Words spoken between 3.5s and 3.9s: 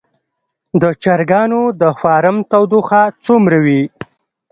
وي؟